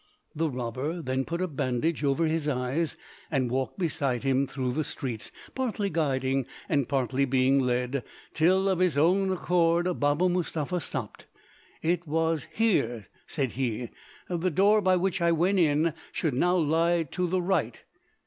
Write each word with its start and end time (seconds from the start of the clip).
The 0.35 0.49
robber 0.49 0.99
then 0.99 1.25
put 1.25 1.41
a 1.43 1.47
bandage 1.47 2.03
over 2.03 2.25
his 2.25 2.47
eyes, 2.47 2.97
and 3.29 3.51
walked 3.51 3.77
beside 3.77 4.23
him 4.23 4.47
through 4.47 4.71
the 4.71 4.83
streets, 4.83 5.31
partly 5.53 5.91
guiding 5.91 6.47
and 6.67 6.89
partly 6.89 7.23
being 7.23 7.59
led, 7.59 8.03
till 8.33 8.67
of 8.67 8.79
his 8.79 8.97
own 8.97 9.31
accord 9.31 9.99
Baba 9.99 10.27
Mustapha 10.27 10.79
stopped. 10.81 11.27
"It 11.83 12.07
was 12.07 12.47
here," 12.51 13.09
said 13.27 13.51
he. 13.51 13.91
"The 14.27 14.49
door 14.49 14.81
by 14.81 14.95
which 14.95 15.21
I 15.21 15.31
went 15.31 15.59
in 15.59 15.93
should 16.11 16.33
now 16.33 16.57
lie 16.57 17.03
to 17.11 17.27
the 17.27 17.39
right." 17.39 17.83